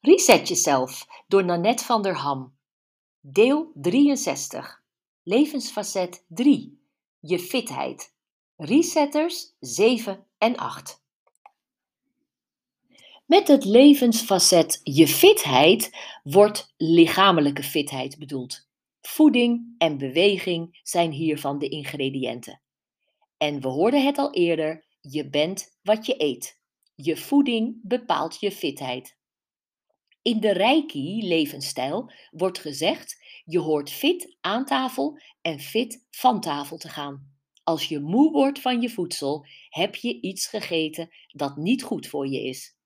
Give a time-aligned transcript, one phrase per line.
[0.00, 2.54] Reset jezelf door Nanette van der Ham.
[3.20, 4.82] Deel 63.
[5.22, 6.80] Levensfacet 3.
[7.18, 8.14] Je fitheid.
[8.56, 11.02] Resetters 7 en 8.
[13.26, 15.90] Met het levensfacet je fitheid
[16.22, 18.68] wordt lichamelijke fitheid bedoeld.
[19.00, 22.60] Voeding en beweging zijn hiervan de ingrediënten.
[23.36, 26.60] En we hoorden het al eerder: je bent wat je eet.
[26.94, 29.18] Je voeding bepaalt je fitheid.
[30.22, 36.88] In de Reiki-levensstijl wordt gezegd: je hoort fit aan tafel en fit van tafel te
[36.88, 37.38] gaan.
[37.62, 42.28] Als je moe wordt van je voedsel, heb je iets gegeten dat niet goed voor
[42.28, 42.76] je is.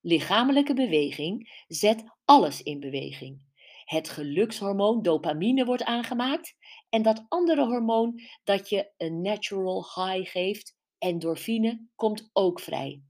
[0.00, 3.40] Lichamelijke beweging zet alles in beweging.
[3.84, 6.56] Het gelukshormoon dopamine wordt aangemaakt
[6.88, 13.02] en dat andere hormoon dat je een natural high geeft, endorfine, komt ook vrij.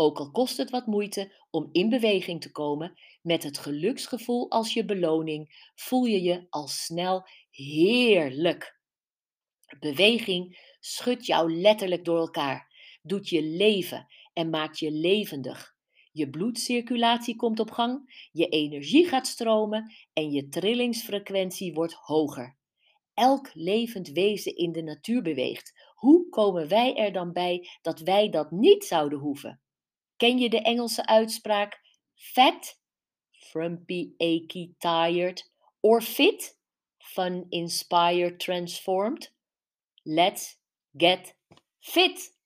[0.00, 4.72] Ook al kost het wat moeite om in beweging te komen, met het geluksgevoel als
[4.72, 8.80] je beloning voel je je al snel heerlijk.
[9.80, 15.74] Beweging schudt jou letterlijk door elkaar, doet je leven en maakt je levendig.
[16.12, 22.56] Je bloedcirculatie komt op gang, je energie gaat stromen en je trillingsfrequentie wordt hoger.
[23.14, 25.92] Elk levend wezen in de natuur beweegt.
[25.94, 29.60] Hoe komen wij er dan bij dat wij dat niet zouden hoeven?
[30.20, 31.80] Ken je de Engelse uitspraak
[32.14, 32.80] fat,
[33.30, 36.58] frumpy, achy, tired, or fit,
[36.98, 39.32] fun, inspired, transformed?
[40.02, 40.60] Let's
[40.96, 41.36] get
[41.78, 42.36] fit!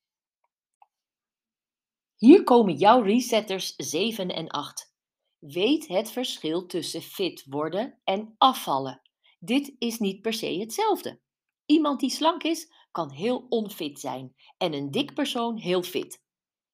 [2.16, 4.94] Hier komen jouw resetters 7 en 8.
[5.38, 9.02] Weet het verschil tussen fit worden en afvallen.
[9.38, 11.20] Dit is niet per se hetzelfde.
[11.66, 16.23] Iemand die slank is, kan heel onfit zijn en een dik persoon heel fit.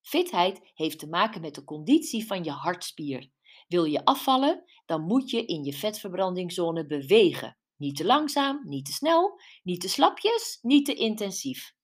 [0.03, 3.31] Fitheid heeft te maken met de conditie van je hartspier.
[3.69, 7.59] Wil je afvallen, dan moet je in je vetverbrandingszone bewegen.
[7.77, 11.75] Niet te langzaam, niet te snel, niet te slapjes, niet te intensief.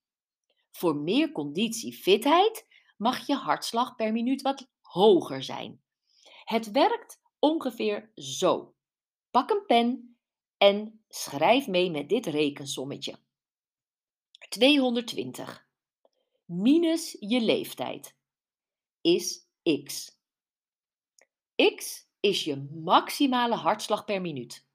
[0.71, 2.67] Voor meer conditie fitheid
[2.97, 5.81] mag je hartslag per minuut wat hoger zijn.
[6.43, 8.75] Het werkt ongeveer zo.
[9.31, 10.17] Pak een pen
[10.57, 13.19] en schrijf mee met dit rekensommetje.
[14.49, 15.66] 220
[16.47, 18.15] minus je leeftijd
[19.01, 19.47] is
[19.83, 20.17] x.
[21.75, 24.65] x is je maximale hartslag per minuut.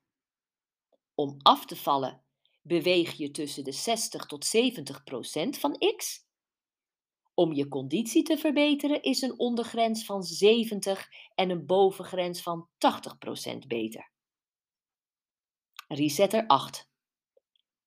[1.15, 2.23] Om af te vallen
[2.63, 6.27] beweeg je tussen de 60 tot 70 procent van x.
[7.35, 13.19] Om je conditie te verbeteren is een ondergrens van 70 en een bovengrens van 80
[13.19, 14.11] procent beter.
[15.89, 16.91] Resetter 8.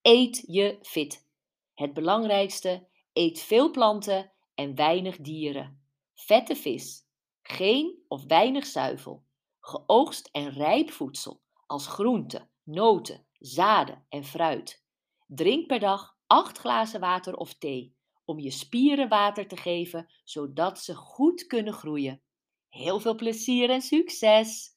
[0.01, 1.27] Eet je fit.
[1.73, 5.83] Het belangrijkste Eet veel planten en weinig dieren.
[6.13, 7.07] Vette vis.
[7.41, 9.23] Geen of weinig zuivel.
[9.59, 14.83] Geoogst en rijp voedsel als groenten, noten, zaden en fruit.
[15.27, 17.95] Drink per dag 8 glazen water of thee
[18.25, 22.21] om je spieren water te geven zodat ze goed kunnen groeien.
[22.69, 24.73] Heel veel plezier en succes!